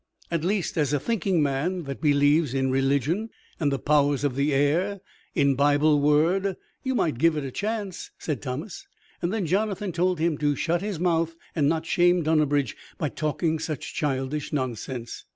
[0.31, 4.51] "At least, as a thinking man, that believes in religion and the powers of the
[4.51, 4.99] air,
[5.35, 8.87] in Bible word, you might give it a chance," said Thomas;
[9.21, 13.59] and then Jonathan told him to shut his mouth, and not shame Dunnabridge by talking
[13.59, 15.23] such childish nonsense.